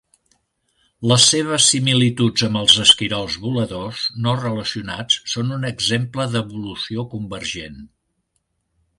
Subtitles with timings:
[1.09, 7.77] Les seves similituds amb els esquirols voladors no relacionats són un exemple d'evolució convergent.